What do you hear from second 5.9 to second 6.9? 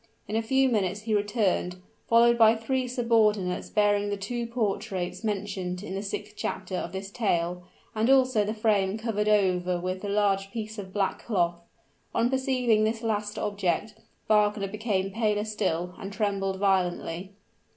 the sixth chapter